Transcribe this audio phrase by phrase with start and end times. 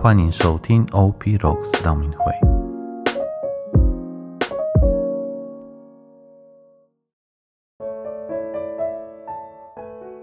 [0.00, 2.32] 欢迎收听 OP Rocks 道明会。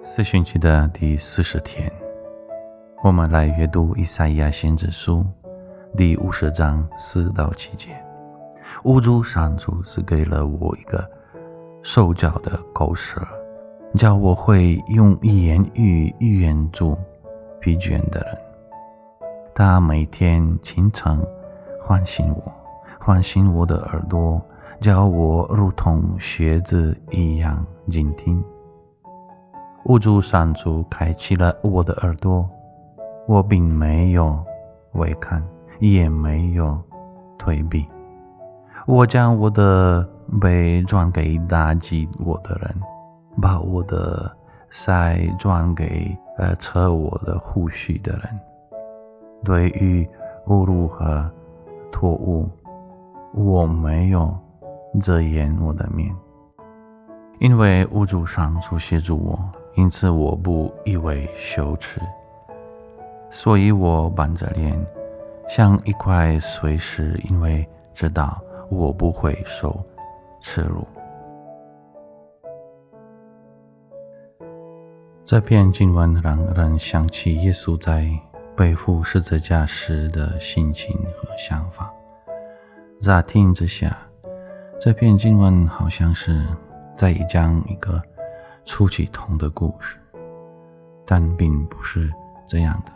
[0.01, 1.91] 四旬期的第四十天，
[3.03, 5.25] 我们来阅读以赛亚先知书
[5.97, 7.89] 第五十章四到七节。
[8.85, 11.05] 乌主上主是给了我一个
[11.83, 13.21] 受教的口舌，
[13.95, 16.97] 叫我会用言语预言住
[17.59, 18.44] 疲倦的人。
[19.57, 21.17] 他每天清晨
[21.81, 22.51] 唤醒我，
[22.99, 24.41] 唤醒我的耳朵，
[24.81, 28.43] 叫我如同学子一样静听。
[29.85, 32.45] 屋主上主开启了我的耳朵，
[33.29, 34.37] 我并没有
[34.91, 35.41] 违抗，
[35.79, 36.77] 也没有
[37.37, 37.87] 退避。
[38.85, 40.05] 我将我的
[40.41, 42.75] 背转给打击我的人，
[43.41, 44.29] 把我的
[44.69, 48.23] 腮转给呃扯我的胡须的人。
[49.45, 50.05] 对于
[50.47, 51.31] 侮辱和
[51.93, 52.49] 错误，
[53.33, 54.35] 我没有
[55.01, 56.13] 遮掩我的面，
[57.39, 59.39] 因为屋主上主协助我，
[59.75, 62.01] 因此我不以为羞耻，
[63.29, 64.77] 所以我板着脸，
[65.47, 69.79] 像一块碎石，因为知道我不会受
[70.41, 70.85] 耻辱。
[75.23, 78.05] 这篇经文让人想起耶稣在。
[78.55, 81.91] 背负十字架时的心情和想法。
[83.01, 83.97] 乍听之下，
[84.79, 86.45] 这篇经文好像是
[86.95, 88.01] 在讲一个
[88.65, 89.97] 出气筒的故事，
[91.05, 92.09] 但并不是
[92.47, 92.91] 这样的。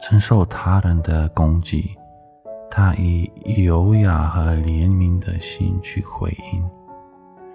[0.00, 1.94] 承受他人的攻击，
[2.70, 3.30] 他以
[3.66, 6.70] 优雅和怜悯的心去回应，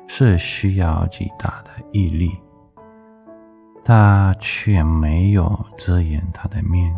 [0.08, 2.31] 是需要极大的毅力。
[3.83, 6.95] 他却没有遮掩他的面。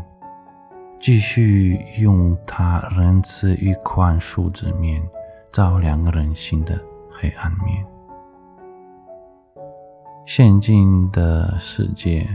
[1.04, 5.04] 继续用他仁慈与宽恕之面
[5.52, 6.80] 照亮人心的
[7.12, 7.86] 黑暗面。
[10.26, 12.26] 现今的世界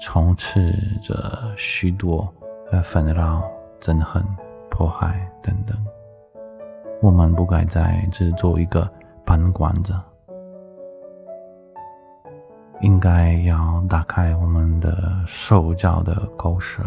[0.00, 2.32] 充斥着许多
[2.70, 3.42] 呃纷扰、
[3.80, 4.24] 憎恨、
[4.70, 5.76] 迫害等等，
[7.02, 8.88] 我们不该再只做一个
[9.26, 10.00] 旁观者，
[12.80, 16.84] 应该要打开我们的受教的口舌。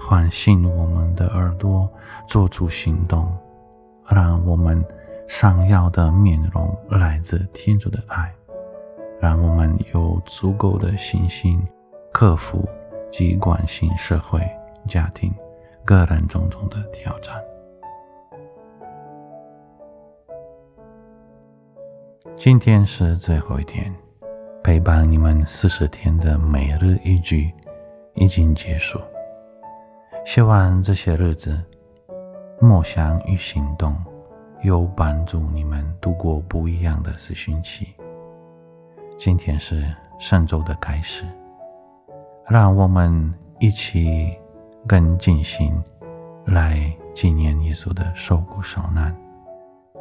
[0.00, 1.88] 唤醒我们的耳朵，
[2.26, 3.30] 做出行动，
[4.08, 4.82] 让我们
[5.26, 8.32] 闪耀的面容来自天主的爱，
[9.20, 11.62] 让我们有足够的信心
[12.12, 12.66] 克服
[13.12, 14.40] 及关心社会、
[14.86, 15.34] 家庭、
[15.84, 17.34] 个人种种的挑战。
[22.36, 23.92] 今天是最后一天，
[24.62, 27.52] 陪伴你们四十天的每日一句
[28.14, 28.98] 已经结束。
[30.28, 31.58] 希望这些日子，
[32.60, 33.96] 梦想与行动
[34.60, 37.94] 有帮助你们度过不一样的思训期。
[39.18, 41.24] 今天是上周的开始，
[42.46, 44.36] 让我们一起
[44.86, 45.72] 更尽心
[46.44, 49.16] 来纪念耶稣的受苦受难，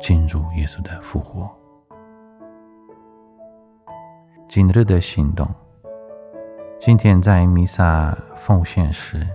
[0.01, 1.49] 进入耶稣的复活。
[4.49, 5.47] 今日的行动，
[6.81, 9.25] 今天在弥撒奉献时。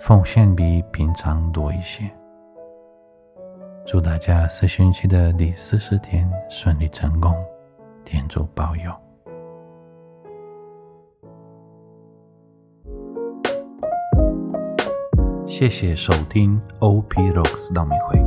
[0.00, 2.10] 奉献比平常多一些。
[3.86, 7.34] 祝大家四星期的第四十天顺利成功，
[8.02, 8.90] 天主保佑。
[15.46, 18.18] 谢谢收听 OP Rocks 道明会。